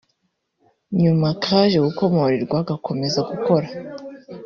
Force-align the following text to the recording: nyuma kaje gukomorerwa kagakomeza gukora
nyuma 1.01 1.27
kaje 1.43 1.77
gukomorerwa 1.85 2.57
kagakomeza 2.59 3.19
gukora 3.29 3.67